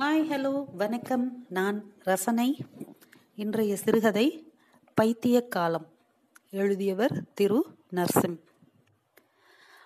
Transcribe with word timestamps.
Hi 0.00 0.28
hello 0.28 0.64
வணக்கம். 0.76 1.46
நான் 1.48 1.92
ரசனை. 1.98 2.64
இன்றைய 3.34 3.76
சிறுகதை 3.76 4.52
பைத்திய 5.00 5.48
காலம் 5.48 5.86
எழுதியவர் 6.50 7.22
திரு 7.34 7.66
நர்சிம். 7.90 8.38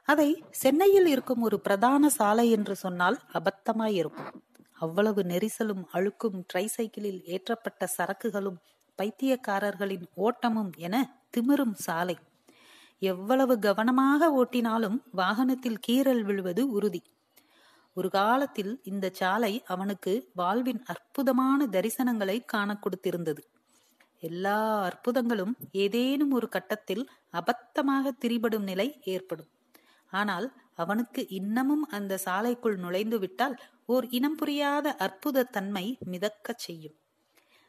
அதை 0.04 0.44
சென்னையில் 0.50 1.06
இருக்கும் 1.06 1.42
ஒரு 1.42 1.60
பிரதான 1.60 2.08
சாலை 2.08 2.50
என்று 2.50 2.76
சொன்னால் 2.76 3.18
அபத்தமாயிருக்கும். 3.32 4.34
அவ்வளவு 4.72 5.22
நெரிசலும் 5.22 5.84
அழுக்கும் 5.92 6.42
ட்ரைசைக்கிளில் 6.52 7.20
ஏற்றப்பட்ட 7.24 7.86
சரக்குகளும் 7.98 8.56
பைத்தியக்காரர்களின் 9.02 10.04
ஓட்டமும் 10.14 10.70
என 10.76 11.22
திமிரும் 11.36 11.74
சாலை. 11.74 12.18
எவ்வளவு 12.98 13.58
கவனமாக 13.58 14.44
ஓட்டினாலும் 14.44 15.02
வாகனத்தில் 15.10 15.78
கீறல் 15.88 16.22
விழுவது 16.22 16.68
உறுதி. 16.68 17.02
ஒரு 17.96 18.08
காலத்தில் 18.10 18.80
இந்த 18.82 19.10
சாலை 19.12 19.62
அவனுக்கு 19.64 20.12
வாழ்வின் 20.34 20.82
அற்புதமான 20.84 21.66
தரிசனங்களை 21.66 22.44
காண 22.44 22.78
கொடுத்திருந்தது. 22.78 23.42
எல்லா 24.22 24.58
அற்புதங்களும் 24.82 25.54
ஏதேனும் 25.72 26.30
ஒரு 26.30 26.48
கட்டத்தில் 26.48 27.04
அபத்தமாக 27.32 28.12
திரிபடும் 28.18 28.62
நிலை 28.62 28.88
ஏற்படும். 29.04 29.50
ஆனால் 30.12 30.46
அவனுக்கு 30.74 31.28
இன்னமும் 31.28 31.84
அந்த 31.88 32.18
சாலைக்குள் 32.24 32.76
நுழைந்து 32.76 33.18
விட்டால் 33.18 33.56
ஓர் 33.86 34.06
இனம் 34.08 34.34
புரியாத 34.34 34.96
அற்புத 34.96 35.42
தன்மை 35.42 35.86
மிதக்கச் 36.10 36.62
செய்யும். 36.66 36.96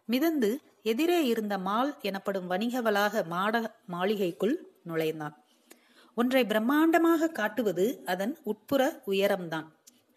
மிதந்து 0.06 0.50
எதிரே 0.84 1.26
இருந்த 1.26 1.58
மால் 1.58 1.92
எனப்படும் 2.02 2.48
வணிக 2.48 2.82
வளாக 2.82 3.24
மாட 3.24 3.56
மாளிகைக்குள் 3.86 4.56
நுழைந்தான். 4.84 5.36
ஒன்றை 6.18 6.44
பிரம்மாண்டமாக 6.44 7.32
காட்டுவது 7.32 7.86
அதன் 8.06 8.38
உட்புற 8.46 8.82
உயரம்தான். 9.08 9.68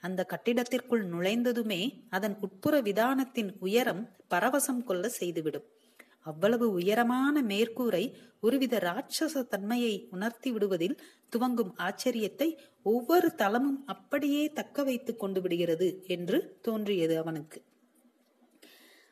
அந்த 0.01 0.25
கட்டிடத்திற்குள் 0.25 1.05
நுழைந்ததுமே 1.09 2.07
அதன் 2.09 2.37
உட்புற 2.41 2.81
விதானத்தின் 2.83 3.51
உயரம் 3.59 4.17
பரவசம் 4.31 4.85
கொள்ள 4.85 5.09
செய்துவிடும். 5.09 5.67
அவ்வளவு 6.23 6.73
உயரமான 6.73 7.43
மேற்கூரை 7.43 8.15
ஒருவித 8.41 8.79
ராட்சச 8.79 9.43
தன்மையை 9.43 10.09
உணர்த்தி 10.11 10.51
விடுவதில் 10.53 10.97
துவங்கும் 11.29 11.75
ஆச்சரியத்தை 11.79 12.49
ஒவ்வொரு 12.83 13.35
தளமும் 13.35 13.83
அப்படியே 13.87 14.53
தக்க 14.53 14.83
வைத்துக் 14.83 15.19
கொண்டு 15.19 15.41
விடுகிறது 15.41 16.03
என்று 16.07 16.59
தோன்றியது 16.61 17.19
அவனுக்கு. 17.19 17.63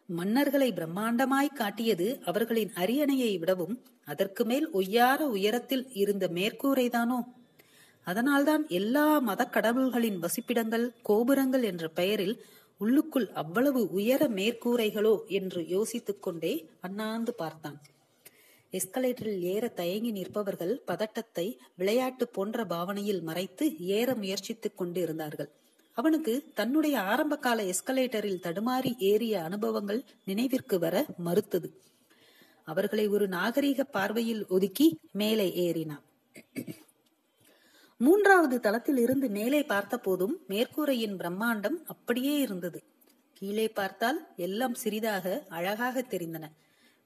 மன்னர்களை 0.09 0.69
பிரம்மாண்டமாய் 0.73 1.55
காட்டியது 1.55 2.21
அவர்களின் 2.25 2.73
அரியணையை 2.77 3.39
விடவும் 3.39 3.77
அதற்கு 4.05 4.45
மேல் 4.45 4.67
ஒய்யார 4.73 5.21
உயரத்தில் 5.29 5.89
இருந்த 5.93 6.29
மேற்கூரைதானோ? 6.35 7.19
அதனால்தான் 8.07 8.65
எல்லா 8.69 9.07
மத 9.19 9.43
கடவுள்களின் 9.53 10.19
வசிப்பிடங்கள் 10.25 10.87
கோபுரங்கள் 11.03 11.63
என்ற 11.63 11.85
பெயரில் 11.89 12.37
உள்ளுக்குள் 12.81 13.29
அவ்வளவு 13.33 13.83
உயர 13.91 14.23
மேற்கூரைகளோ 14.29 15.15
என்று 15.29 15.61
யோசித்துக் 15.69 16.23
கொண்டே 16.23 16.55
அண்ணாந்து 16.81 17.35
பார்த்தான். 17.35 17.79
எஸ்கலேட்டரில் 18.73 19.43
ஏற 19.55 19.65
தயங்கி 19.69 20.11
நிற்பவர்கள் 20.13 20.75
பதட்டத்தை 20.87 21.47
விளையாட்டு 21.77 22.25
போன்ற 22.29 22.65
பாவனையில் 22.65 23.23
மறைத்து 23.23 23.67
ஏற 23.99 24.09
முயற்சித்துக் 24.15 24.77
கொண்டு 24.77 25.01
இருந்தார்கள் 25.01 25.51
அவனுக்கு 25.97 26.33
தன்னுடைய 26.55 26.97
ஆரம்ப 27.13 27.35
கால 27.37 27.59
எஸ்கலேட்டரில் 27.63 28.43
தடுமாறி 28.43 28.91
ஏறிய 29.11 29.35
அனுபவங்கள் 29.43 30.01
நினைவிற்கு 30.25 30.79
வர 30.79 30.97
மறுத்தது. 31.19 31.69
அவர்களை 32.69 33.07
ஒரு 33.09 33.27
நாகரீக 33.29 33.81
பார்வையில் 33.91 34.43
ஒதுக்கி 34.49 34.89
மேலே 35.13 35.49
ஏறினான். 35.67 36.05
மூன்றாவது 37.99 38.61
தளத்தில் 38.61 38.97
இருந்து 38.97 39.29
மேலே 39.29 39.63
பார்த்த 39.63 39.99
போதும் 39.99 40.39
மேற்கூரையின் 40.49 41.17
பிரம்மாண்டம் 41.17 41.83
அப்படியே 41.85 42.39
இருந்தது. 42.39 42.83
கீழே 43.35 43.69
பார்த்தால் 43.69 44.27
எல்லாம் 44.37 44.75
சிறிதாக 44.75 45.45
அழகாக 45.49 46.01
தெரிந்தன. 46.01 46.45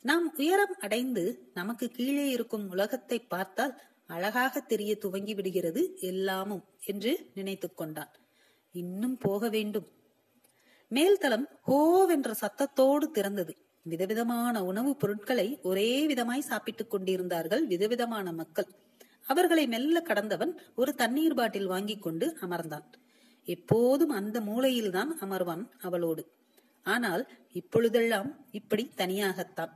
நாம் 0.02 0.34
உயரம் 0.36 0.74
அடைந்து 0.78 1.50
நமக்கு 1.54 1.88
கீழே 1.88 2.30
இருக்கும் 2.30 2.70
உலகத்தை 2.70 3.18
பார்த்தால் 3.18 3.80
அழகாக 4.06 4.60
தெரிய 4.60 4.96
துவங்கி 4.96 5.34
விடுகிறது 5.34 5.96
எல்லாமும் 6.00 6.64
என்று 6.84 7.30
நினைத்துக் 7.34 7.76
கொண்டான். 7.76 8.10
இன்னும் 8.72 9.18
போக 9.18 9.48
வேண்டும். 9.48 9.88
மேல்தளம் 10.90 11.44
ஹோவென்ற 11.66 12.34
சத்தத்தோடு 12.40 13.10
திறந்தது. 13.14 13.54
விதவிதமான 13.82 14.64
உணவுப் 14.64 14.98
பொருட்களை 14.98 15.58
ஒரே 15.62 16.06
விதமாய் 16.06 16.38
சாப்பிட்டுக் 16.38 16.90
கொண்டிருந்தார்கள் 16.90 17.66
விதவிதமான 17.66 18.32
மக்கள். 18.32 18.88
அவர்களை 19.30 19.66
மெல்ல 19.66 20.00
கடந்தவன் 20.00 20.58
ஒரு 20.74 20.94
தண்ணீர் 20.94 21.34
பாட்டில் 21.34 21.66
வாங்கி 21.66 21.98
கொண்டு 21.98 22.36
அமர்ந்தான். 22.40 22.84
எப்போதும் 23.44 24.08
அந்த 24.08 24.40
மூலையில்தான் 24.40 25.10
அமர்வான் 25.20 25.70
அவளோடு. 25.80 26.30
ஆனால் 26.82 27.30
இப்பொழுதெல்லாம் 27.52 28.46
இப்படி 28.50 28.90
தனியாகத்தான். 28.96 29.70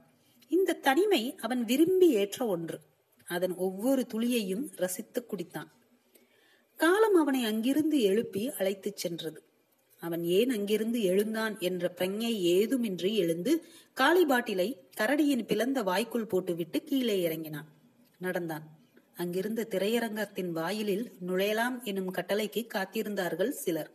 இந்த 0.49 0.73
தனிமை 0.73 1.35
அவன் 1.37 1.65
விரும்பி 1.65 2.11
ஏற்ற 2.11 2.47
ஒன்று. 2.47 2.81
அதன் 3.25 3.55
ஒவ்வொரு 3.55 4.07
துளியையும் 4.15 4.71
ரசித்து 4.77 5.27
குடித்தான். 5.27 5.71
காலம் 6.77 7.15
அவனை 7.15 7.45
அங்கிருந்து 7.45 8.01
எழுப்பி 8.01 8.51
அழைத்துச் 8.51 8.97
சென்றது. 8.97 9.43
அவன் 10.01 10.25
ஏன் 10.25 10.51
அங்கிருந்து 10.51 11.03
எழுந்தான் 11.03 11.57
என்ற 11.59 11.95
பிரஞ்சை 11.97 12.33
ஏதுமின்றி 12.57 13.15
எழுந்து 13.15 13.65
காளி 13.93 14.25
பாட்டிலை 14.25 14.89
கரடியின் 14.97 15.47
பிளந்த 15.47 15.83
வாய்க்குள் 15.83 16.27
போட்டுவிட்டு 16.27 16.83
கீழே 16.83 17.21
இறங்கினான். 17.21 17.69
நடந்தான். 18.19 18.74
அங்கிருந்த 19.17 19.67
திரையரங்கத்தின் 19.71 20.51
வாயிலில் 20.51 21.13
நுழையலாம் 21.27 21.83
எனும் 21.83 22.15
கட்டளைக்கு 22.15 22.67
காத்திருந்தார்கள் 22.75 23.49
சிலர். 23.49 23.91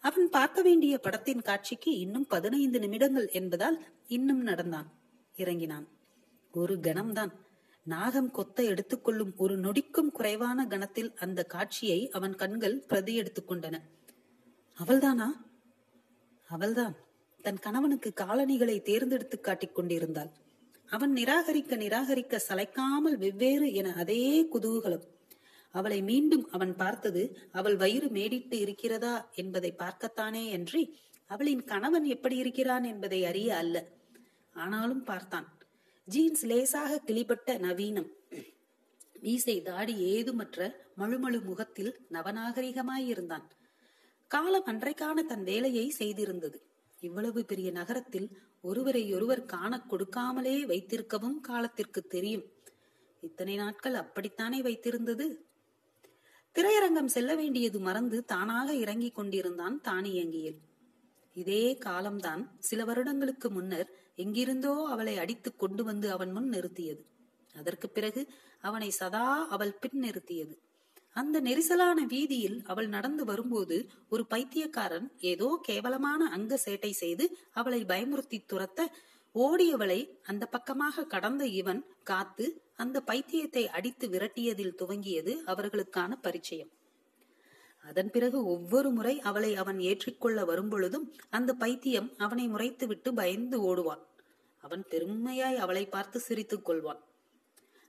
அவன் 0.00 0.30
பார்க்க 0.30 0.62
வேண்டிய 0.62 0.98
படத்தின் 0.98 1.42
காட்சிக்கு 1.42 1.98
இன்னும் 1.98 2.26
பதினைந்து 2.26 2.78
நிமிடங்கள் 2.78 3.28
என்பதால் 3.30 3.84
இன்னும் 4.08 4.40
நடந்தான். 4.40 4.92
இறங்கினான். 5.36 5.88
ஒரு 6.52 6.74
கணம்தான். 6.74 7.32
நாகம் 7.82 8.34
கொத்த 8.34 8.64
எடுத்துக்கொள்ளும் 8.64 9.34
ஒரு 9.36 9.58
நொடிக்கும் 9.58 10.10
குறைவான 10.12 10.66
கணத்தில் 10.66 11.12
அந்த 11.14 11.44
காட்சியை 11.44 12.10
அவன் 12.10 12.34
கண்கள் 12.34 12.78
பிரதி 12.78 13.14
எடுத்துக் 13.14 13.52
கொண்டன 13.52 13.80
அவள்தானா? 14.84 15.26
அவள்தான். 16.48 16.96
தன் 17.42 17.58
கணவனுக்கு 17.58 18.12
காலணிகளை 18.12 18.82
தேர்ந்தெடுத்து 18.82 19.40
காட்டிக் 19.40 19.74
கொண்டிருந்தாள். 19.74 20.30
அவன் 20.90 21.12
நிராகரிக்க 21.12 21.76
நிராகரிக்க 21.76 22.40
சளைக்காமல் 22.48 23.16
வெவ்வேறு 23.18 23.72
என 23.72 23.92
அதே 23.92 24.48
குதூகலம். 24.52 25.02
அவளை 25.70 26.02
மீண்டும் 26.02 26.50
அவன் 26.50 26.76
பார்த்தது 26.76 27.38
அவள் 27.52 27.76
வயிறு 27.76 28.08
மேடிட்டு 28.08 28.52
இருக்கிறதா 28.52 29.30
என்பதை 29.34 29.74
பார்க்கத்தானே 29.78 30.44
என்றி 30.56 30.92
அவளின் 31.26 31.64
கணவன் 31.64 32.04
எப்படி 32.04 32.36
இருக்கிறான் 32.36 32.84
என்பதை 32.84 33.24
அறிய 33.24 33.56
அல்ல. 33.56 33.86
ஆனாலும் 34.52 35.02
பார்த்தான். 35.02 35.58
ஜீன்ஸ் 36.04 36.44
லேசாக 36.46 36.98
கிளிப்பட்ட 36.98 37.58
நவீனம். 37.58 38.10
மீசை 39.20 39.62
தாடி 39.62 39.94
ஏதுமற்ற 40.00 40.74
மழுமழு 40.98 41.42
முகத்தில் 41.42 42.00
நவநாகரிகமாயிருந்தான் 42.12 43.46
காலம் 44.28 44.66
அன்றைக்கான 44.66 45.26
தன் 45.26 45.44
வேலையை 45.44 45.94
செய்திருந்தது. 45.98 46.58
இவ்வளவு 47.00 47.44
பெரிய 47.44 47.70
நகரத்தில் 47.70 48.38
ஒருவரை 48.60 49.14
ஒருவர் 49.14 49.44
காண 49.44 49.86
கொடுக்காமலே 49.90 50.66
வைத்திருக்கவும் 50.66 51.40
காலத்திற்கு 51.40 52.02
தெரியும். 52.02 52.42
இத்தனை 53.20 53.56
நாட்கள் 53.56 53.94
அப்படித்தானே 53.94 54.62
வைத்திருந்தது? 54.62 55.36
திரையரங்கம் 56.54 57.04
செல்ல 57.04 57.34
வேண்டியது 57.34 57.80
மறந்து 57.80 58.24
தானாக 58.24 58.74
இறங்கிக் 58.74 59.14
கொண்டிருந்தான் 59.14 59.80
தானியங்கியில். 59.84 60.58
இதே 61.34 61.76
காலம்தான் 61.76 62.56
சில 62.58 62.84
வருடங்களுக்கு 62.84 63.50
முன்னர் 63.50 63.90
எங்கிருந்தோ 64.14 64.86
அவளை 64.90 65.18
அடித்து 65.18 65.56
கொண்டு 65.56 65.84
வந்து 65.84 66.10
அவன் 66.10 66.30
முன் 66.30 66.48
நிறுத்தியது. 66.48 67.02
அதற்கு 67.54 67.88
பிறகு 67.88 68.28
அவனை 68.60 68.90
சதா 68.90 69.48
அவள் 69.48 69.74
பின் 69.74 70.02
நிறுத்தியது. 70.02 70.58
அந்த 71.16 71.36
நெரிசலான 71.40 71.98
வீதியில் 72.06 72.56
அவள் 72.64 72.88
நடந்து 72.88 73.24
வரும்போது 73.24 73.76
ஒரு 74.08 74.24
பைத்தியக்காரன் 74.26 75.06
ஏதோ 75.32 75.48
கேவலமான 75.62 76.28
அங்க 76.28 76.58
சேட்டை 76.64 76.90
செய்து 77.02 77.24
அவளை 77.52 77.80
பயமுறுத்தி 77.84 78.38
துரத்த 78.52 78.80
ஓடியவளை 79.34 80.00
அந்த 80.22 80.44
பக்கமாக 80.46 81.06
கடந்த 81.06 81.46
இவன் 81.60 81.80
காத்து 82.02 82.46
அந்த 82.76 83.02
பைத்தியத்தை 83.06 83.64
அடித்து 83.68 84.06
விரட்டியதில் 84.08 84.76
துவங்கியது 84.78 85.32
அவர்களுக்கான 85.46 86.12
பரிச்சயம். 86.20 86.70
அதன் 87.84 88.10
பிறகு 88.10 88.38
ஒவ்வொரு 88.44 88.88
முறை 88.90 89.14
அவளை 89.20 89.50
அவன் 89.56 89.78
ஏற்றிக்கொள்ள 89.80 90.38
வரும்பொழுதும் 90.44 91.04
அந்த 91.30 91.50
பைத்தியம் 91.54 92.08
அவனை 92.16 92.46
முறைத்துவிட்டு 92.48 93.10
பயந்து 93.14 93.58
ஓடுவான். 93.60 94.02
அவன் 94.64 94.84
பெருமையாய் 94.90 95.56
அவளை 95.56 95.84
பார்த்து 95.86 96.20
சிரித்துக் 96.20 96.66
கொள்வான். 96.68 97.02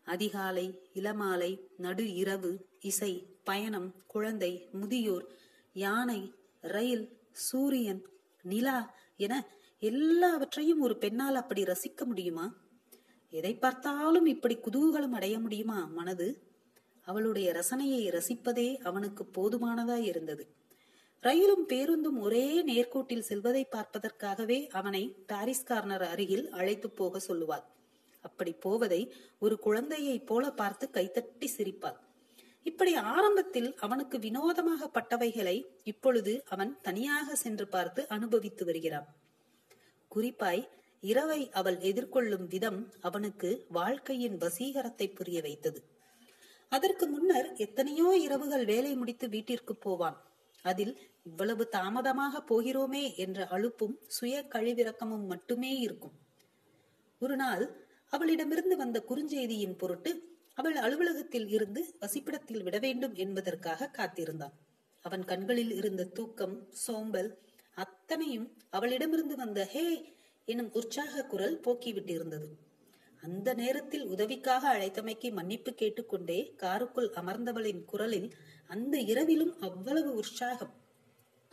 அதிகாலை 0.08 0.68
இளமாலை 0.94 1.52
நடு 1.78 2.06
இரவு 2.14 2.52
இசை 2.82 3.12
பயணம் 3.44 3.90
குழந்தை 4.08 4.52
முதியோர் 4.72 5.26
யானை 5.76 6.22
ரயில் 6.74 7.06
சூரியன் 7.32 8.02
நிலா 8.44 8.78
என 9.18 9.34
எல்லாவற்றையும் 9.82 10.80
ஒரு 10.80 10.96
பெண்ணால் 10.98 11.36
அப்படி 11.36 11.64
ரசிக்க 11.64 12.06
முடியுமா? 12.06 12.46
எதை 13.34 13.54
பார்த்தாலும் 13.56 14.26
இப்படி 14.26 14.56
குதூகலம் 14.58 15.12
அடைய 15.12 15.40
முடியுமா 15.40 15.80
மனது? 15.86 16.28
அவளுடைய 17.02 17.48
ரசனையை 17.52 18.02
ரசிப்பதே 18.10 18.70
அவனுக்கு 18.78 19.24
போதுமானதாய் 19.34 20.06
இருந்தது. 20.06 20.46
ரயிலும் 21.24 21.66
பேருந்தும் 21.66 22.20
ஒரே 22.20 22.48
நேர்கோட்டில் 22.64 23.28
செல்வதை 23.30 23.64
பார்ப்பதற்காகவே 23.72 24.60
அவனை 24.70 25.04
பாரிஸ் 25.28 25.64
கார்னர் 25.64 26.02
அருகில் 26.02 26.46
அழைத்து 26.50 26.90
போக 26.90 27.20
சொல்லுவாள். 27.28 27.66
அப்படி 28.20 28.52
போவதை 28.54 29.02
ஒரு 29.40 29.60
குழந்தையைப் 29.60 30.26
போல 30.26 30.52
பார்த்து 30.52 30.90
கைதட்டி 30.90 31.50
சிரிப்பாள். 31.58 31.98
இப்படி 32.64 32.96
ஆரம்பத்தில் 32.96 33.70
அவனுக்கு 33.76 34.20
வினோதமாக 34.20 34.88
பட்டவைகளை 34.88 35.58
இப்பொழுது 35.84 36.44
அவன் 36.50 36.82
தனியாக 36.82 37.36
சென்று 37.36 37.68
பார்த்து 37.68 38.08
அனுபவித்து 38.08 38.66
வருகிறான். 38.66 39.08
குறிப்பாய் 40.08 40.64
இரவை 41.04 41.50
அவள் 41.50 41.78
எதிர்கொள்ளும் 41.78 42.48
விதம் 42.48 42.94
அவனுக்கு 43.02 43.66
வாழ்க்கையின் 43.70 44.38
வசீகரத்தை 44.38 45.08
புரிய 45.16 45.42
வைத்தது. 45.42 45.80
அதற்கு 46.72 47.06
முன்னர் 47.08 47.50
எத்தனையோ 47.56 48.10
இரவுகள் 48.18 48.66
வேலை 48.66 48.96
முடித்து 48.96 49.30
வீட்டிற்கு 49.30 49.76
போவான். 49.76 50.18
அதில் 50.62 50.94
இவ்வளவு 51.24 51.70
தாமதமாக 51.70 52.42
போகிறோமே 52.50 53.16
என்ற 53.16 53.48
அலுப்பும் 53.52 53.96
சுய 54.08 54.48
கழிவிறக்கமும் 54.50 55.26
மட்டுமே 55.26 55.72
இருக்கும். 55.80 56.16
ஒரு 57.22 57.36
நாள் 57.36 57.64
அவளிடமிருந்து 58.14 58.76
வந்த 58.76 58.98
குறுஞ்செய்தியின் 59.08 59.76
பொருட்டு 59.76 60.12
அவள் 60.58 60.76
அலுவலகத்தில் 60.76 61.48
இருந்து 61.48 61.82
வசிப்பிடத்தில் 62.00 62.64
விட 62.64 62.78
வேண்டும் 62.80 63.14
என்பதற்காக 63.16 63.90
காத்திருந்தான். 63.90 64.56
அவன் 65.06 65.24
கண்களில் 65.24 65.72
இருந்த 65.72 66.10
தூக்கம் 66.12 66.56
சோம்பல் 66.78 67.30
அத்தனையும் 67.78 68.48
அவளிடமிருந்து 68.70 69.36
வந்த 69.36 69.66
ஹே! 69.66 69.86
எனும் 70.48 70.72
உற்சாக 70.74 71.26
குரல் 71.26 71.60
போக்கிவிட்டிருந்தது. 71.60 72.48
அந்த 73.24 73.54
நேரத்தில் 73.54 74.06
உதவிக்காக 74.06 74.64
அழைத்தமைக்கு 74.70 75.32
மன்னிப்பு 75.32 75.72
கேட்டுக்கொண்டே 75.74 76.40
காருக்குள் 76.56 77.10
அமர்ந்தவளின் 77.16 77.84
குரலில் 77.86 78.30
அந்த 78.70 78.98
இரவிலும் 79.06 79.54
அவ்வளவு 79.60 80.12
உற்சாகம் 80.16 80.74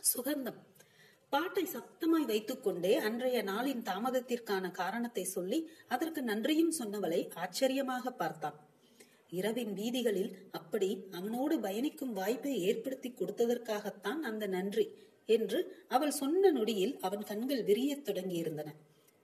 சுகந்தம் 0.03 0.59
பாட்டை 1.29 1.63
சத்தமாய் 1.65 2.25
வைத்துக்கொண்டே 2.25 2.91
அன்றைய 2.97 3.37
நாளின் 3.43 3.81
தாமதத்திற்கான 3.81 4.71
காரணத்தை 4.71 5.23
சொல்லி 5.23 5.69
அதற்கு 5.87 6.21
நன்றியும் 6.21 6.73
சொன்னவளை 6.79 7.19
ஆச்சரியமாக 7.33 8.11
பார்த்தான். 8.11 8.57
இரவின் 9.29 9.73
வீதிகளில் 9.73 10.31
அப்படி 10.51 10.89
அவனோடு 11.11 11.59
பயணிக்கும் 11.59 12.13
வாய்ப்பை 12.13 12.53
ஏற்படுத்தி 12.61 13.09
கொடுத்ததற்காகத்தான் 13.09 14.21
அந்த 14.21 14.45
நன்றி 14.47 14.85
என்று 15.25 15.59
அவள் 15.87 16.11
சொன்ன 16.11 16.51
நொடியில் 16.51 16.93
அவன் 16.99 17.23
கண்கள் 17.23 17.63
விரியத் 17.63 18.05
தொடங்கியிருந்தன. 18.09 18.69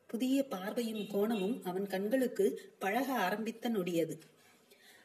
புதிய 0.08 0.44
பார்வையும் 0.46 1.06
கோணமும் 1.08 1.56
அவன் 1.64 1.88
கண்களுக்கு 1.88 2.48
பழக 2.80 3.08
ஆரம்பித்த 3.14 3.70
நொடியது. 3.70 4.18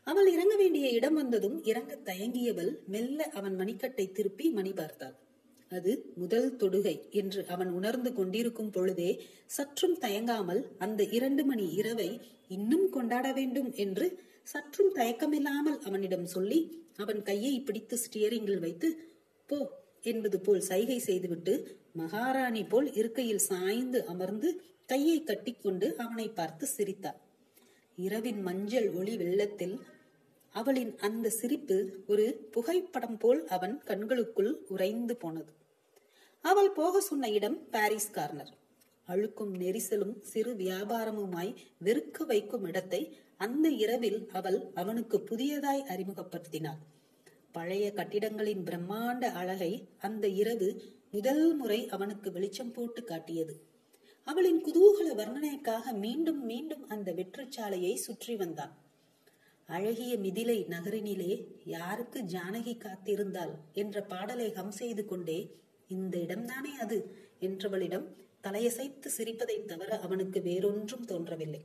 அவள் 0.06 0.32
இறங்க 0.32 0.56
வேண்டிய 0.56 0.88
இடம் 0.88 1.14
வந்ததும் 1.14 1.62
இறங்க 1.64 1.94
தயங்கியவள் 2.04 2.72
மெல்ல 2.87 3.28
அவன் 3.34 3.56
மணிக்கட்டை 3.56 4.12
திருப்பி 4.12 4.48
மணி 4.50 4.72
பார்த்தாள். 4.72 5.16
அது 5.73 5.93
முதல் 6.15 6.51
தொடுகை 6.57 6.95
என்று 7.13 7.41
அவன் 7.49 7.71
உணர்ந்து 7.71 8.11
கொண்டிருக்கும் 8.13 8.73
பொழுதே 8.73 9.11
சற்றும் 9.47 9.97
தயங்காமல் 9.99 10.63
அந்த 10.79 11.03
இரண்டு 11.11 11.43
மணி 11.45 11.67
இரவை 11.75 12.11
இன்னும் 12.49 12.87
கொண்டாட 12.91 13.27
வேண்டும் 13.33 13.71
என்று 13.77 14.07
சற்றும் 14.49 14.93
தயக்கமில்லாமல் 14.93 15.79
அவனிடம் 15.81 16.27
சொல்லி 16.27 16.61
அவன் 16.97 17.21
கையை 17.23 17.55
பிடித்து 17.61 17.97
ஸ்டியரிங்கில் 17.97 18.63
வைத்து 18.63 18.89
போ 19.49 19.59
என்பது 20.03 20.39
போல் 20.41 20.63
சைகை 20.63 20.99
செய்துவிட்டு 20.99 21.55
மகாராணி 21.93 22.63
போல் 22.65 22.89
இருக்கையில் 22.93 23.47
சாய்ந்து 23.47 24.01
அமர்ந்து 24.07 24.49
கையை 24.87 25.19
கட்டிக்கொண்டு 25.23 25.87
அவனை 25.99 26.27
பார்த்து 26.31 26.65
சிரித்தார் 26.67 27.21
இரவின் 27.99 28.41
மஞ்சள் 28.43 28.89
ஒளி 28.95 29.15
வெள்ளத்தில் 29.17 29.77
அவளின் 30.56 30.93
அந்த 30.99 31.31
சிரிப்பு 31.31 31.76
ஒரு 32.06 32.26
புகைப்படம் 32.50 33.19
போல் 33.19 33.41
அவன் 33.47 33.75
கண்களுக்குள் 33.85 34.53
உறைந்து 34.69 35.17
போனது. 35.17 35.53
அவள் 36.44 36.70
போக 36.70 37.00
சொன்ன 37.00 37.29
இடம் 37.29 37.58
பாரிஸ் 37.70 38.11
கார்னர். 38.11 38.53
அழுக்கும் 39.08 39.53
நெரிசலும் 39.55 40.14
சிறு 40.23 40.53
வியாபாரமுமாய் 40.55 41.53
வெறுக்க 41.85 42.26
வைக்கும் 42.26 42.64
இடத்தை 42.64 43.00
அந்த 43.37 43.67
இரவில் 43.85 44.20
அவள் 44.32 44.58
அவனுக்கு 44.75 45.17
புதியதாய் 45.20 45.85
அறிமுகப்படுத்தினாள். 45.88 46.81
பழைய 47.53 47.93
கட்டிடங்களின் 47.94 48.64
பிரம்மாண்ட 48.64 49.25
அழகை 49.32 49.73
அந்த 49.99 50.26
இரவு 50.43 50.69
முதல் 51.11 51.44
முறை 51.55 51.81
அவனுக்கு 51.88 52.29
வெளிச்சம் 52.32 52.73
போட்டு 52.73 53.03
காட்டியது. 53.05 53.55
அவளின் 54.25 54.61
குதூகல 54.64 55.08
வர்ணனைக்காக 55.20 55.93
மீண்டும் 55.99 56.43
மீண்டும் 56.44 56.85
அந்த 56.88 57.12
வெற்றுச்சாலையை 57.12 57.94
சுற்றி 58.06 58.37
வந்தான். 58.37 58.75
அழகிய 59.69 60.17
மிதிலை 60.17 60.67
நகரினிலே 60.69 61.33
யாருக்கு 61.65 62.21
ஜானகி 62.21 62.75
காத்திருந்தாள் 62.77 63.55
என்ற 63.73 64.03
பாடலை 64.03 64.53
ஹம் 64.53 64.71
செய்து 64.71 65.05
கொண்டே 65.05 65.39
இந்த 65.89 66.19
இடம்தானே 66.19 66.73
அது? 66.81 66.99
என்றவளிடம் 67.41 68.07
தலையசைத்து 68.43 69.07
சிரிப்பதை 69.07 69.65
தவிர 69.65 69.99
அவனுக்கு 69.99 70.41
வேறொன்றும் 70.41 71.05
தோன்றவில்லை. 71.05 71.63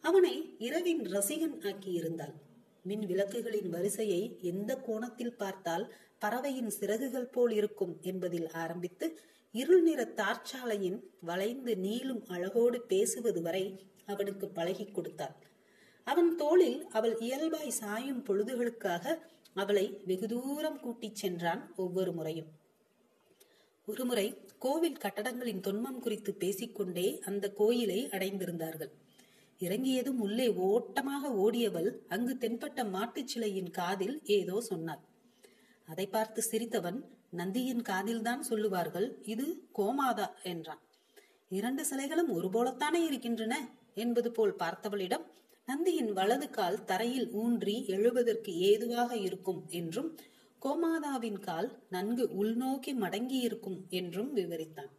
அவனை 0.00 0.56
இரவின் 0.58 1.02
ரசிகன் 1.06 1.56
ஆக்கியிருந்தாள். 1.60 2.34
மின் 2.82 3.06
விளக்குகளின் 3.06 3.68
வரிசையை 3.68 4.38
எந்த 4.40 4.76
கோணத்தில் 4.76 5.36
பார்த்தால் 5.36 5.92
பறவையின் 6.18 6.70
சிறகுகள் 6.70 7.30
போல் 7.30 7.50
இருக்கும் 7.50 7.98
என்பதில் 8.00 8.48
ஆரம்பித்து 8.50 9.18
இருள் 9.54 9.82
நிற 9.82 10.12
தார்ச்சாலையின் 10.16 10.98
வளைந்து 11.20 11.74
நீளும் 11.74 12.22
அழகோடு 12.26 12.80
பேசுவது 12.82 13.42
வரை 13.42 13.64
அவனுக்கு 14.06 14.48
பழகி 14.48 14.84
கொடுத்தாள். 14.84 15.36
அவன் 16.10 16.30
தோளில் 16.36 16.78
அவள் 16.88 17.14
இயல்பாய் 17.18 17.76
சாயும் 17.80 18.24
பொழுதுகளுக்காக 18.24 19.04
அவளை 19.54 19.84
வெகு 20.04 20.26
தூரம் 20.28 20.80
கூட்டிச் 20.80 21.20
சென்றான் 21.22 21.62
ஒவ்வொரு 21.76 22.12
முறையும். 22.12 22.50
ஒருமுறை 23.88 24.26
கோவில் 24.58 25.00
கட்டடங்களின் 25.02 25.64
தொன்மம் 25.66 25.98
குறித்து 25.98 26.32
பேசிக்கொண்டே 26.34 27.06
அந்த 27.18 27.44
கோயிலை 27.50 28.00
அடைந்திருந்தார்கள். 28.10 28.92
இறங்கியதும் 29.60 30.20
உள்ளே 30.20 30.46
ஓட்டமாக 30.68 31.32
ஓடியவள் 31.44 31.88
அங்கு 32.08 32.34
தென்பட்ட 32.40 32.82
மாட்டுச் 32.90 33.30
சிலையின் 33.32 33.70
காதில் 33.70 34.16
ஏதோ 34.36 34.56
சொன்னாள். 34.60 35.02
அதை 35.88 36.06
பார்த்து 36.06 36.40
சிரித்தவன் 36.50 37.00
நந்தியின் 37.30 37.82
காதில்தான் 37.82 38.40
சொல்லுவார்கள் 38.40 39.08
இது 39.24 39.46
கோமாதா 39.78 40.28
என்றான். 40.42 40.82
இரண்டு 41.50 41.82
சிலைகளும் 41.90 42.30
ஒரு 42.30 42.48
போலத்தானே 42.48 43.00
இருக்கின்றன? 43.04 43.54
என்பது 43.94 44.28
போல் 44.32 44.54
பார்த்தவளிடம் 44.58 45.24
நந்தியின் 45.70 46.12
வலது 46.12 46.46
கால் 46.50 46.84
தரையில் 46.84 47.28
ஊன்றி 47.32 47.74
எழுவதற்கு 47.86 48.52
ஏதுவாக 48.60 49.10
இருக்கும் 49.16 49.60
என்றும் 49.70 50.08
கோமாதாவின் 50.62 51.38
கால் 51.38 51.68
நன்கு 51.90 52.24
உள்நோக்கி 52.40 52.92
மடங்கி 52.94 53.38
இருக்கும் 53.40 53.78
என்றும் 53.90 54.30
விவரித்தான். 54.36 54.90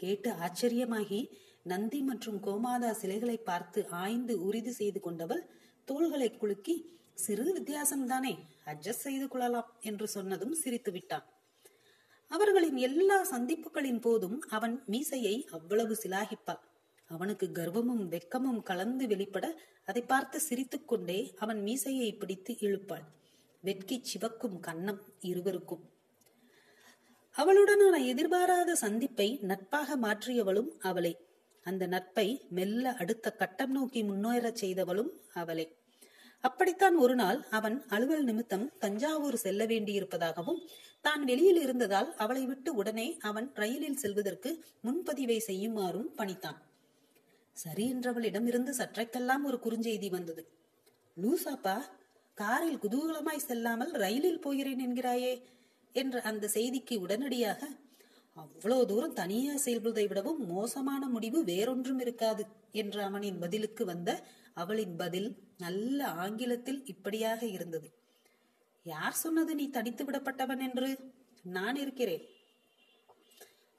கேட்டு 0.00 0.30
ஆச்சரியமாகி 0.30 1.20
நந்தி 1.62 2.00
மற்றும் 2.00 2.38
கோமாதா 2.42 2.90
சிலைகளை 2.90 3.36
பார்த்து 3.36 3.82
ஆய்ந்து 4.02 4.34
உறுதி 4.42 4.70
செய்து 4.70 5.00
கொண்டவள் 5.00 5.42
தோள்களை 5.88 6.28
குலுக்கி 6.32 6.74
சிறு 7.14 7.46
வித்தியாசம்தானே 7.56 8.34
அட்ஜஸ்ட் 8.66 9.06
செய்து 9.06 9.28
கொள்ளலாம் 9.28 9.70
என்று 9.80 10.08
சொன்னதும் 10.08 10.54
சிரித்து 10.54 10.92
விட்டான் 10.92 11.26
அவர்களின் 12.30 12.78
எல்லா 12.88 13.18
சந்திப்புகளின் 13.30 14.00
போதும் 14.00 14.38
அவன் 14.48 14.76
மீசையை 14.86 15.34
அவ்வளவு 15.50 15.94
சிலாகிப்பாள். 16.02 16.62
அவனுக்கு 17.10 17.46
கர்வமும் 17.54 18.04
வெக்கமும் 18.08 18.60
கலந்து 18.62 19.04
வெளிப்பட 19.06 19.46
அதை 19.84 20.02
பார்த்து 20.02 20.40
சிரித்துக்கொண்டே 20.40 21.34
அவன் 21.36 21.62
மீசையை 21.62 22.12
பிடித்து 22.12 22.52
இழுப்பாள். 22.60 23.04
வெட்கி 23.60 23.96
சிவக்கும் 24.02 24.60
கன்னம் 24.60 25.00
இருவருக்கும். 25.20 25.84
அவளுடனான 27.36 28.06
எதிர்பாராத 28.06 28.74
சந்திப்பை 28.74 29.38
நட்பாக 29.42 29.96
மாற்றியவளும் 29.96 30.70
அவளே. 30.78 31.16
அந்த 31.62 31.86
நட்பை 31.86 32.46
மெல்ல 32.50 32.92
அடுத்த 32.92 33.32
கட்டம் 33.32 33.70
நோக்கி 33.70 34.02
முன்னேறச் 34.02 34.60
செய்தவளும் 34.60 35.10
அவளே. 35.32 35.76
அப்படித்தான் 36.40 36.96
ஒரு 36.96 37.14
நாள் 37.14 37.38
அவன் 37.50 37.84
அலுவல் 37.86 38.24
நிமித்தம் 38.24 38.78
தஞ்சாவூர் 38.78 39.36
செல்ல 39.36 39.66
வேண்டியிருப்பதாகவும் 39.66 40.60
தான் 41.00 41.24
வெளியில் 41.24 41.60
இருந்ததால் 41.60 42.14
அவளை 42.14 42.46
விட்டு 42.46 42.74
உடனே 42.74 43.16
அவன் 43.20 43.50
ரயிலில் 43.54 43.96
செல்வதற்கு 43.96 44.64
முன்பதிவை 44.84 45.38
செய்யுமாறும் 45.38 46.12
பணித்தான். 46.16 46.58
சரி 47.56 47.92
என்றவளிடம் 47.92 48.46
இருந்து 48.46 48.74
சற்றைக்கெல்லாம் 48.74 49.44
ஒரு 49.44 49.58
குறுஞ்செய்தி 49.64 50.10
வந்தது. 50.10 50.48
லூசாப்பா 51.16 51.84
காரில் 52.34 52.78
குதூகலமாய் 52.78 53.46
செல்லாமல் 53.46 53.90
ரயிலில் 53.90 54.40
போகிறேன் 54.40 54.78
என்கிறாயே 54.78 55.42
என்ற 55.92 56.20
அந்த 56.20 56.50
செய்திக்கு 56.54 56.98
உடனடியாக 56.98 57.68
அவ்வளவு 58.32 58.86
தூரம் 58.86 59.12
தனியா 59.12 59.54
செயல்படுவதை 59.54 60.08
விடவும் 60.08 60.46
மோசமான 60.46 61.08
முடிவு 61.08 61.44
வேறொன்றும் 61.44 61.98
இருக்காது 61.98 62.44
என்ற 62.72 63.04
அவனின் 63.04 63.38
பதிலுக்கு 63.38 63.84
வந்த 63.84 64.22
அவளின் 64.54 64.96
பதில் 64.96 65.36
நல்ல 65.58 66.08
ஆங்கிலத்தில் 66.08 66.84
இப்படியாக 66.84 67.46
இருந்தது. 67.46 67.92
யார் 68.82 69.12
சொன்னது 69.12 69.54
நீ 69.54 69.70
தனித்து 69.70 70.04
விடப்பட்டவன் 70.04 70.58
என்று? 70.58 71.12
நான் 71.42 71.76
இருக்கிறேன். 71.76 72.24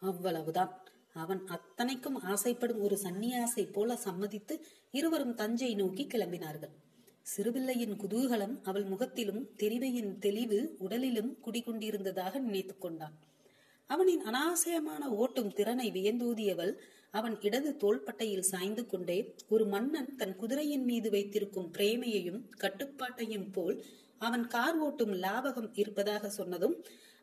அவ்வளவுதான். 0.02 0.85
அவன் 1.16 1.42
அத்தனைக்கும் 1.48 2.18
ஆசைப்படும் 2.24 2.80
ஒரு 2.80 2.96
சன்னியாசை 3.04 3.72
போல 3.72 3.96
சம்மதித்து 3.96 4.56
இருவரும் 4.92 5.36
தஞ்சை 5.36 5.76
நோக்கி 5.76 6.08
கிளம்பினார்கள். 6.08 6.74
சிறுபிள்ளையின் 7.22 7.96
குதூகலம் 7.96 8.56
அவள் 8.64 8.84
முகத்திலும் 8.84 9.50
தெரிவையின் 9.58 10.18
தெளிவு 10.18 10.78
உடலிலும் 10.80 11.32
குடிகொண்டிருந்ததாக 11.46 12.40
நினைத்துக் 12.40 12.82
கொண்டான். 12.82 13.16
அவனின் 13.90 14.24
அனாசயமான 14.26 15.04
ஓட்டும் 15.20 15.54
திறனை 15.54 15.92
வியந்தூதியவள் 15.92 16.74
அவன் 17.12 17.42
இடது 17.42 17.78
தோள்பட்டையில் 17.78 18.50
சாய்ந்து 18.52 18.86
கொண்டே 18.86 19.36
ஒரு 19.50 19.66
மன்னன் 19.66 20.16
தன் 20.16 20.36
குதிரையின் 20.36 20.84
மீது 20.84 21.10
வைத்திருக்கும் 21.10 21.72
பிரேமையையும் 21.72 22.42
கட்டுப்பாட்டையும் 22.58 23.52
போல் 23.52 23.84
அவன் 24.18 24.48
கார் 24.48 24.78
ஓட்டும் 24.84 25.14
லாபகம் 25.16 25.70
இருப்பதாக 25.74 26.30
சொன்னதும் 26.30 26.76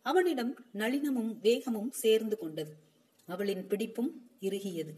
அவனிடம் 0.03 0.55
நளினமும் 0.75 1.33
வேகமும் 1.41 1.91
சேர்ந்து 1.91 2.39
கொண்டது. 2.39 2.91
அவளின் 3.35 3.65
பிடிப்பும் 3.67 4.13
இறுகியது. 4.41 4.93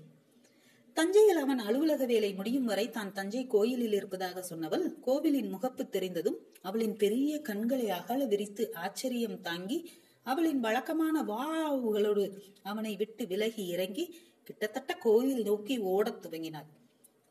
தஞ்சையில் 0.96 1.36
அவன் 1.36 1.58
அலுவலக 1.58 2.02
வேலை 2.06 2.30
முடியும் 2.34 2.64
வரை 2.64 2.86
தான் 2.90 3.12
தஞ்சை 3.12 3.42
கோயிலில் 3.46 3.92
இருப்பதாக 3.92 4.42
சொன்னவள் 4.50 4.84
கோவிலின் 5.00 5.50
முகப்பு 5.54 5.82
தெரிந்ததும் 5.88 6.38
அவளின் 6.62 6.96
பெரிய 6.96 7.40
கண்களை 7.40 7.86
அகல 7.90 8.20
விரித்து 8.24 8.64
ஆச்சரியம் 8.74 9.40
தாங்கி 9.40 9.78
அவளின் 10.22 10.60
வழக்கமான 10.60 11.22
வாவுகளோடு 11.32 12.24
அவனை 12.62 12.92
விட்டு 12.96 13.26
விலகி 13.26 13.64
இறங்கி 13.66 14.04
கிட்டத்தட்ட 14.44 14.92
கோயில் 15.06 15.42
நோக்கி 15.42 15.76
ஓடத் 15.78 16.22
துவங்கினாள். 16.24 16.70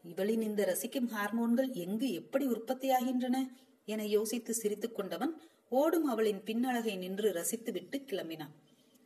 இவளின் 0.04 0.42
இந்த 0.42 0.62
ரசிக்கும் 0.72 1.10
ஹார்மோன்கள் 1.10 1.72
எங்கு 1.86 2.08
எப்படி 2.14 2.46
உற்பத்தியாகின்றன 2.48 3.38
என 3.86 4.02
யோசித்து 4.08 4.54
சிரித்துக் 4.54 4.96
கொண்டவன் 4.96 5.34
ஓடும் 5.70 6.06
அவளின் 6.06 6.42
பின்னழகை 6.44 6.96
நின்று 6.96 7.30
ரசித்துவிட்டு 7.32 7.98
கிளம்பினான். 8.10 8.54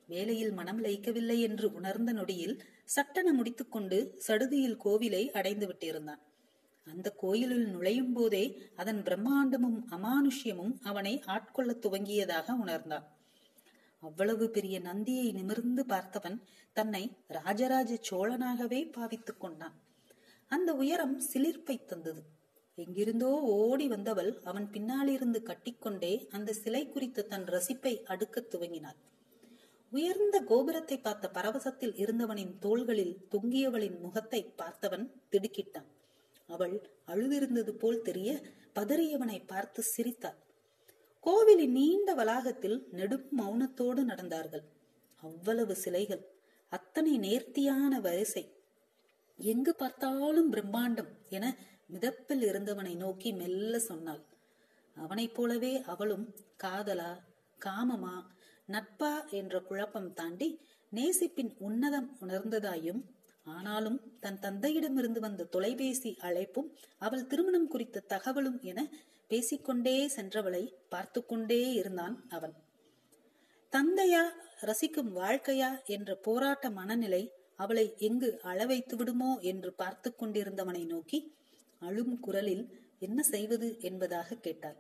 வேலையில் 0.08 0.52
மனம் 0.52 0.84
லயிக்கவில்லை 0.84 1.40
என்று 1.40 1.74
உணர்ந்த 1.74 2.12
நொடியில் 2.12 2.64
சட்டென 2.86 3.34
முடித்துக்கொண்டு 3.34 4.14
சடுதியில் 4.18 4.82
கோவிலை 4.86 5.30
அடைந்து 5.30 5.68
விட்டிருந்தான். 5.68 6.22
அந்த 6.86 7.10
கோயிலில் 7.12 7.68
நுழையும் 7.68 8.14
போதே 8.14 8.62
அதன் 8.76 9.02
பிரம்மாண்டமும் 9.02 9.84
அமானுஷ்யமும் 9.90 10.74
அவனை 10.82 11.24
ஆட்கொள்ளத் 11.28 11.86
துவங்கியதாக 11.86 12.52
உணர்ந்தான். 12.52 13.18
அவ்வளவு 14.00 14.50
பெரிய 14.50 14.80
நந்தியை 14.80 15.32
நிமிர்ந்து 15.32 15.86
பார்த்தவன் 15.86 16.42
தன்னை 16.74 17.12
ராஜராஜ 17.28 18.00
சோழனாகவே 18.12 18.92
பாவித்துக் 18.92 19.40
கொண்டான். 19.40 19.82
அந்த 20.48 20.74
உயரம் 20.74 21.22
சிலிர்ப்பை 21.34 21.86
தந்தது. 21.86 22.24
எங்கிருந்தோ 22.76 23.42
ஓடி 23.42 23.88
வந்தவள் 23.88 24.40
அவன் 24.44 24.70
பின்னாலிருந்து 24.70 25.44
கட்டிக்கொண்டே 25.44 26.28
அந்த 26.30 26.54
சிலை 26.54 26.90
குறித்த 26.90 27.22
தன் 27.22 27.44
ரசிப்பை 27.44 28.04
அடுக்கத் 28.04 28.56
துவங்கினாள். 28.56 28.98
உயர்ந்த 29.92 30.38
கோபுரத்தை 30.42 30.98
பார்த்த 30.98 31.30
பரவசத்தில் 31.34 31.94
இருந்தவனின் 31.96 32.54
தோள்களில் 32.60 33.16
தொங்கியவளின் 33.32 34.00
முகத்தை 34.00 34.42
பார்த்தவன் 34.58 35.06
திடுக்கிட்டான். 35.32 35.90
அவள் 36.50 36.76
அழுதிருந்தது 37.08 37.70
போல் 37.70 38.02
தெரிய 38.02 38.30
பதறியவனை 38.76 39.38
பார்த்து 39.46 39.84
சிரித்தாள். 39.84 40.38
கோவிலின் 41.20 41.72
நீண்ட 41.72 42.14
வளாகத்தில் 42.14 42.78
நெடும் 42.92 43.28
மௌனத்தோடு 43.38 44.02
நடந்தார்கள். 44.04 44.66
அவ்வளவு 45.24 45.76
சிலைகள் 45.76 46.24
அத்தனை 46.72 47.18
நேர்த்தியான 47.18 48.00
வரிசை. 48.00 48.44
எங்கு 49.40 49.76
பார்த்தாலும் 49.76 50.52
பிரம்மாண்டம் 50.54 51.12
என 51.30 51.46
மிதப்பில் 51.94 52.44
இருந்தவனை 52.44 52.96
நோக்கி 52.96 53.30
மெல்ல 53.34 53.80
சொன்னாள். 53.80 54.24
அவனைப் 54.96 55.36
போலவே 55.36 55.74
அவளும் 55.86 56.26
காதலா 56.64 57.12
காமமா 57.62 58.16
நட்பா 58.70 59.12
என்ற 59.30 59.60
குழப்பம் 59.60 60.14
தாண்டி 60.14 60.60
நேசிப்பின் 60.92 61.52
உன்னதம் 61.60 62.10
உணர்ந்ததாயும் 62.22 63.02
ஆனாலும் 63.46 64.00
தன் 64.20 64.40
தந்தையிடமிருந்து 64.42 65.20
வந்த 65.20 65.44
தொலைபேசி 65.44 66.18
அழைப்பும் 66.22 66.70
அவள் 66.98 67.28
திருமணம் 67.28 67.68
குறித்த 67.68 68.06
தகவலும் 68.08 68.60
என 68.62 68.80
பேசிக்கொண்டே 69.28 70.08
சென்றவளை 70.16 70.64
பார்த்து 70.90 71.26
கொண்டே 71.26 71.74
இருந்தான் 71.74 72.16
அவன். 72.30 72.56
தந்தையா 73.74 74.24
ரசிக்கும் 74.62 75.12
வாழ்க்கையா 75.16 75.72
என்ற 75.86 76.16
போராட்ட 76.16 76.70
மனநிலை 76.70 77.24
அவளை 77.56 77.94
எங்கு 77.98 78.40
அளவைத்து 78.44 78.96
விடுமோ 78.96 79.32
என்று 79.42 79.74
பார்த்து 79.74 80.10
கொண்டிருந்தவனை 80.12 80.86
நோக்கி 80.86 81.20
அழும் 81.82 82.20
குரலில் 82.20 82.66
என்ன 83.00 83.24
செய்வது? 83.24 83.80
என்பதாக 83.80 84.36
கேட்டாள். 84.36 84.78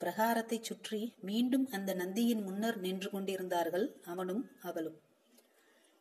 பிரகாரத்தைச் 0.00 0.62
சுற்றி 0.62 1.12
மீண்டும் 1.20 1.68
அந்த 1.70 1.94
நந்தியின் 1.94 2.42
முன்னர் 2.42 2.78
நின்று 2.78 3.10
கொண்டிருந்தார்கள் 3.10 4.00
அவனும் 4.04 4.50
அவளும். 4.60 5.00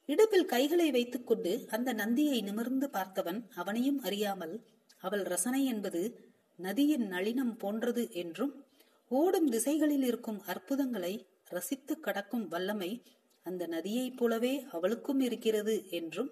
இடுப்பில் 0.06 0.46
கைகளை 0.46 0.92
வைத்துக்கொண்டு 0.92 1.68
அந்த 1.70 1.94
நந்தியை 1.94 2.42
நிமிர்ந்து 2.42 2.88
பார்த்தவன் 2.88 3.40
அவனையும் 3.56 4.00
அறியாமல் 4.02 4.66
அவள் 4.98 5.22
ரசனை 5.22 5.66
என்பது 5.66 6.32
நதியின் 6.56 7.12
நளினம் 7.12 7.58
போன்றது 7.58 8.12
என்றும் 8.12 8.66
ஓடும் 9.10 9.50
திசைகளில் 9.50 10.04
இருக்கும் 10.04 10.42
அற்புதங்களை 10.42 11.28
ரசித்து 11.44 12.00
கடக்கும் 12.00 12.48
வல்லமை 12.48 13.02
அந்த 13.44 13.68
நதியைப் 13.68 14.18
போலவே 14.18 14.66
அவளுக்கும் 14.72 15.20
இருக்கிறது 15.20 15.90
என்றும் 15.90 16.32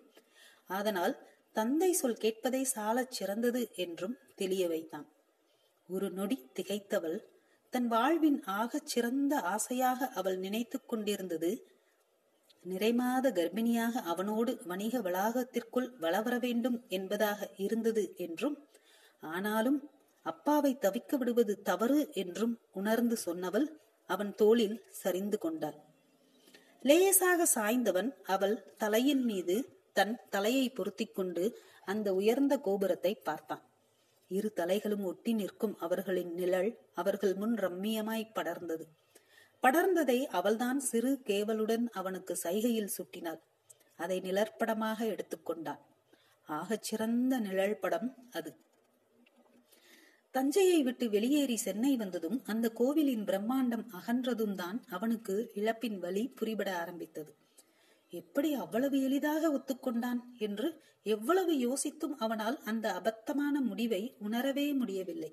அதனால் 0.66 1.28
தந்தை 1.52 1.94
சொல் 1.94 2.18
கேட்பதை 2.22 2.62
சாலச் 2.62 3.12
சிறந்தது 3.12 3.70
என்றும் 3.76 4.18
தெளிய 4.36 4.68
வைத்தான். 4.68 5.08
ஒரு 5.88 6.12
நொடி 6.12 6.50
திகைத்தவள் 6.54 7.18
தன் 7.74 7.88
வாழ்வின் 7.88 8.44
ஆகச் 8.46 8.86
சிறந்த 8.86 9.40
ஆசையாக 9.40 10.08
அவள் 10.08 10.38
நினைத்துக் 10.38 10.88
கொண்டிருந்தது. 10.88 11.52
நிறைமாத 12.66 13.26
கர்ப்பிணியாக 13.32 13.94
அவனோடு 14.04 14.52
வணிக 14.66 15.00
வளாகத்திற்குள் 15.00 15.88
வளவர 16.00 16.38
வேண்டும் 16.38 16.78
என்பதாக 16.88 17.50
இருந்தது 17.58 18.04
என்றும் 18.18 18.58
ஆனாலும் 19.24 19.80
அப்பாவை 20.26 20.78
தவிக்க 20.82 21.18
விடுவது 21.18 21.62
தவறு 21.62 22.10
என்றும் 22.14 22.54
உணர்ந்து 22.72 23.18
சொன்னவள் 23.26 23.68
அவன் 24.10 24.36
தோளில் 24.36 24.78
சரிந்து 24.92 25.38
கொண்டாள். 25.38 25.78
லேசாக 26.82 27.46
சாய்ந்தவன் 27.56 28.10
அவள் 28.26 28.76
தலையின் 28.78 29.24
மீது 29.24 29.56
தன் 29.94 30.16
தலையை 30.30 30.70
பொருத்திக் 30.70 31.16
கொண்டு 31.16 31.44
அந்த 31.86 32.14
உயர்ந்த 32.14 32.54
கோபுரத்தை 32.58 33.14
பார்த்தான் 33.24 33.64
இரு 34.34 34.50
தலைகளும் 34.56 35.04
ஒட்டி 35.04 35.32
நிற்கும் 35.34 35.76
அவர்களின் 35.78 36.34
நிழல் 36.34 36.70
அவர்கள் 36.94 37.34
முன் 37.34 37.56
ரம்மியமாய் 37.56 38.34
படர்ந்தது. 38.36 38.86
படர்ந்ததை 39.64 40.20
அவள்தான் 40.40 40.80
சிறு 40.90 41.12
கேவலுடன் 41.26 41.86
அவனுக்கு 41.92 42.34
சைகையில் 42.44 42.94
சுட்டினாள். 42.98 43.42
அதை 43.96 44.18
நிழற்படமாக 44.20 45.00
எடுத்துக்கொண்டான் 45.06 45.82
ஆகச் 46.48 46.88
சிறந்த 46.90 47.34
நிழல் 47.40 47.78
படம் 47.78 48.10
அது. 48.32 48.52
தஞ்சையை 50.36 50.80
விட்டு 50.84 51.06
வெளியேறி 51.10 51.58
சென்னை 51.58 51.94
வந்ததும் 51.96 52.38
அந்த 52.44 52.68
கோவிலின் 52.70 53.26
பிரம்மாண்டம் 53.26 53.86
அகன்றதும் 54.00 54.56
தான் 54.56 54.80
அவனுக்கு 54.90 55.36
இழப்பின் 55.56 55.98
வலி 56.00 56.24
புரிபட 56.40 56.70
ஆரம்பித்தது. 56.82 57.32
எப்படி 58.22 58.50
அவ்வளவு 58.54 58.98
எளிதாக 59.02 59.50
ஒத்துக்கொண்டான் 59.58 60.20
என்று 60.38 60.68
எவ்வளவு 61.04 61.54
யோசித்தும் 61.54 62.16
அவனால் 62.18 62.58
அந்த 62.64 62.86
அபத்தமான 62.94 63.56
முடிவை 63.62 64.16
உணரவே 64.20 64.68
முடியவில்லை. 64.74 65.32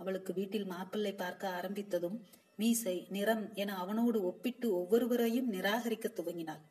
அவளுக்கு 0.00 0.32
வீட்டில் 0.32 0.66
மாப்பிள்ளை 0.66 1.12
பார்க்க 1.12 1.52
ஆரம்பித்ததும் 1.58 2.18
மீசை 2.56 2.96
நிறம் 3.08 3.44
என 3.54 3.70
அவனோடு 3.74 4.18
ஒப்பிட்டு 4.22 4.68
ஒவ்வொருவரையும் 4.74 5.48
நிராகரிக்க 5.52 6.06
துவங்கினாள். 6.14 6.62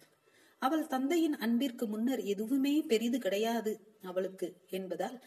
அவள் 0.61 0.85
தந்தையின் 0.87 1.37
அன்பிற்கு 1.37 1.85
முன்னர் 1.87 2.23
எதுவுமே 2.23 2.75
பெரிது 2.81 3.17
கிடையாது 3.19 3.73
அவளுக்கு 4.01 4.47
என்பதால் 4.69 5.17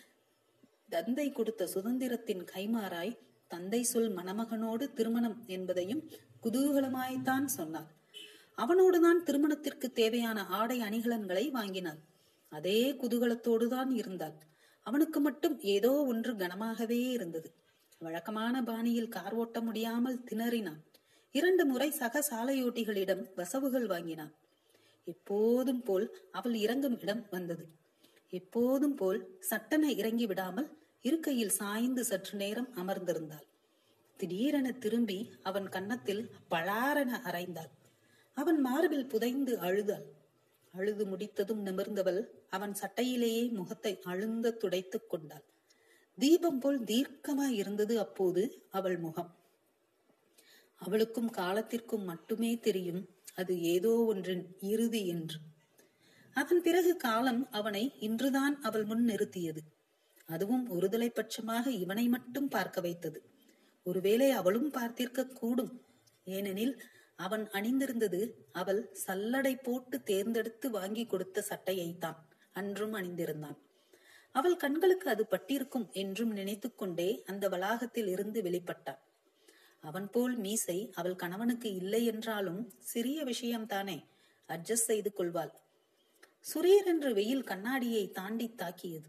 தந்தை 0.89 1.27
கொடுத்த 1.33 1.69
சுதந்திரத்தின் 1.75 2.43
கைமாறாய் 2.55 3.19
தந்தை 3.49 3.83
சொல் 3.83 4.11
மணமகனோடு 4.17 4.85
திருமணம் 4.93 5.39
என்பதையும் 5.47 6.03
குதூகலமாய்த்தான் 6.43 7.47
சொன்னாள். 7.59 7.89
அவனோடுதான் 8.59 9.21
திருமணத்திற்கு 9.23 9.93
தேவையான 9.93 10.47
ஆடை 10.47 10.79
அணிகலன்களை 10.81 11.51
வாங்கினாள் 11.51 12.01
அதே 12.53 12.93
குதூகலத்தோடுதான் 12.93 13.91
இருந்தாள். 13.91 14.37
அவனுக்கு 14.87 15.21
மட்டும் 15.21 15.57
ஏதோ 15.61 15.93
ஒன்று 16.05 16.33
கனமாகவே 16.35 17.01
இருந்தது. 17.11 17.49
வழக்கமான 17.99 18.63
பாணியில் 18.63 19.09
கார் 19.09 19.35
ஓட்ட 19.35 19.61
முடியாமல் 19.61 20.23
திணறினான். 20.25 20.81
இரண்டு 21.35 21.67
முறை 21.67 21.89
சக 21.91 22.23
சாலையோட்டிகளிடம் 22.31 23.23
வசவுகள் 23.35 23.87
வாங்கினான். 23.87 24.33
எப்போதும் 25.05 25.83
போல் 25.83 26.07
அவள் 26.31 26.55
இறங்கும் 26.55 26.99
இடம் 27.01 27.25
வந்தது. 27.31 27.65
எப்போதும் 28.29 28.95
போல் 28.95 29.21
சட்டென 29.41 29.91
இறங்கி 29.91 30.27
விடாமல் 30.27 30.69
இருக்கையில் 31.01 31.57
சாய்ந்து 31.61 32.05
சற்று 32.05 32.35
நேரம் 32.39 32.71
அமர்ந்திருந்தாள். 32.77 33.47
திடீரென 34.17 34.69
திரும்பி 34.73 35.19
அவன் 35.43 35.69
கன்னத்தில் 35.69 36.23
பளாரென 36.51 37.13
அரைந்தாள். 37.25 37.71
அவன் 38.39 38.59
மார்பில் 38.61 39.07
புதைந்து 39.07 39.53
அழுதாள் 39.59 40.07
அழுது 40.75 41.05
முடித்ததும் 41.07 41.63
நிமிர்ந்தவள் 41.67 42.21
அவன் 42.49 42.75
சட்டையிலேயே 42.81 43.45
முகத்தை 43.51 43.93
அழுந்த 44.03 44.53
துடைத்துக் 44.53 45.09
கொண்டாள். 45.11 45.45
தீபம் 46.19 46.59
போல் 46.59 46.81
தீர்க்கமாய் 46.85 47.57
இருந்தது 47.57 47.95
அப்போது 47.99 48.43
அவள் 48.71 48.99
முகம். 48.99 49.31
அவளுக்கும் 50.81 51.31
காலத்திற்கும் 51.31 52.05
மட்டுமே 52.05 52.53
தெரியும் 52.59 53.03
அது 53.35 53.55
ஏதோ 53.75 53.93
ஒன்றின் 54.05 54.45
இறுதி 54.73 55.03
என்று. 55.07 55.39
அதன் 56.37 56.63
பிறகு 56.63 56.93
காலம் 56.97 57.43
அவனை 57.51 57.85
இன்றுதான் 57.99 58.55
அவள் 58.63 58.85
முன் 58.85 59.05
நிறுத்தியது. 59.05 59.63
அதுவும் 60.29 60.65
ஒருதலை 60.71 61.09
பட்சமாக 61.11 61.67
இவனை 61.83 62.05
மட்டும் 62.09 62.49
பார்க்க 62.49 62.81
வைத்தது. 62.81 63.21
ஒருவேளை 63.87 64.29
அவளும் 64.31 64.71
பார்த்திருக்க 64.73 65.23
கூடும். 65.33 65.73
ஏனெனில் 66.27 66.75
அவன் 67.19 67.45
அணிந்திருந்தது 67.51 68.21
அவள் 68.53 68.81
சல்லடை 69.07 69.55
போட்டு 69.63 70.03
தேர்ந்தெடுத்து 70.03 70.71
வாங்கி 70.71 71.07
கொடுத்த 71.07 71.45
சட்டையைத்தான் 71.49 72.19
அன்றும் 72.53 72.93
அணிந்திருந்தான். 72.93 73.59
அவள் 74.35 74.57
கண்களுக்கு 74.57 75.07
அது 75.11 75.25
பட்டிருக்கும் 75.27 75.87
என்றும் 75.93 76.33
நினைத்துக்கொண்டே 76.33 77.11
அந்த 77.25 77.45
வளாகத்தில் 77.49 78.09
இருந்து 78.09 78.43
வெளிப்பட்டான் 78.43 79.03
அவன் 79.85 80.11
போல் 80.11 80.37
மீசை 80.37 80.79
அவள் 80.95 81.17
கணவனுக்கு 81.17 81.69
இல்லை 81.75 82.03
என்றாலும் 82.07 82.61
சிறிய 82.79 83.25
விஷயம்தானே 83.25 83.99
அட்ஜஸ்ட் 84.49 84.91
செய்து 84.91 85.13
கொள்வாள். 85.13 85.53
சுரீர் 86.53 86.85
என்று 86.85 87.11
வெயில் 87.15 87.45
கண்ணாடியை 87.45 88.05
தாண்டி 88.11 88.49
தாக்கியது. 88.55 89.09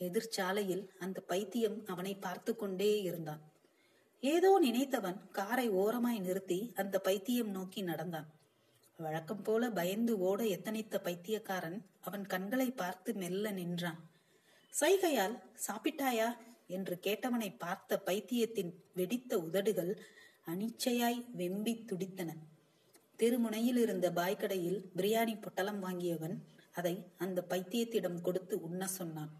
எதிர்ச்சாலையில் 0.00 0.84
அந்த 0.98 1.18
பைத்தியம் 1.20 1.78
அவனை 1.86 2.14
பார்த்து 2.16 2.52
கொண்டே 2.56 2.90
இருந்தான். 3.02 3.42
ஏதோ 4.32 4.50
நினைத்தவன் 4.58 5.18
காரை 5.30 5.68
ஓரமாய் 5.70 6.18
நிறுத்தி 6.18 6.72
அந்த 6.74 6.98
பைத்தியம் 6.98 7.50
நோக்கி 7.50 7.80
நடந்தான். 7.82 8.28
வழக்கம் 8.96 9.42
போல 9.42 9.70
பயந்து 9.70 10.18
ஓட 10.18 10.40
எத்தனைத்த 10.44 10.98
பைத்தியக்காரன் 10.98 11.78
அவன் 12.00 12.24
கண்களை 12.26 12.68
பார்த்து 12.70 13.10
மெல்ல 13.14 13.50
நின்றான். 13.50 14.00
சைகையால் 14.80 15.36
சாப்பிட்டாயா? 15.66 16.28
என்று 16.66 16.94
கேட்டவனை 17.02 17.48
பார்த்த 17.58 18.02
பைத்தியத்தின் 18.06 18.72
வெடித்த 18.94 19.38
உதடுகள் 19.38 19.92
அனிச்சையாய் 20.46 21.20
வெம்பி 21.38 21.74
துடித்தன. 21.84 22.30
தெருமுனையில் 23.18 23.78
இருந்த 23.78 24.06
பாய்கடையில் 24.10 24.80
பிரியாணி 24.96 25.34
பொட்டலம் 25.40 25.82
வாங்கியவன் 25.84 26.36
அதை 26.72 26.94
அந்த 27.18 27.44
பைத்தியத்திடம் 27.48 28.20
கொடுத்து 28.20 28.54
உண்ண 28.60 28.86
சொன்னான். 28.98 29.32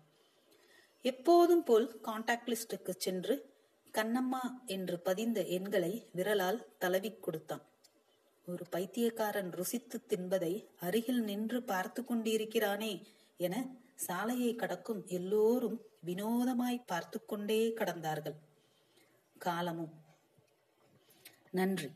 எப்போதும் 1.04 1.64
போல் 1.64 1.88
கான்டாக்ட் 2.04 2.50
லிஸ்டுக்கு 2.52 2.92
சென்று 2.96 3.34
கண்ணம்மா 3.98 4.42
என்று 4.66 5.00
பதிந்த 5.00 5.44
எண்களை 5.44 5.92
விரலால் 6.16 6.66
தலவிக் 6.80 7.20
கொடுத்தான். 7.20 7.64
ஒரு 8.46 8.64
பைத்தியக்காரன் 8.70 9.50
ருசித்து 9.50 10.02
தின்பதை 10.08 10.52
அருகில் 10.80 11.22
நின்று 11.22 11.62
பார்த்து 11.62 12.02
கொண்டிருக்கிறானே 12.02 12.92
என 13.36 13.54
சாலையை 13.94 14.54
கடக்கும் 14.54 15.06
எல்லோரும் 15.06 15.78
வினோதமாய் 16.06 16.86
பார்த்து 16.86 17.24
கொண்டே 17.24 17.60
கடந்தார்கள். 17.68 18.38
காலமும். 19.38 19.94
நன்றி. 21.50 21.90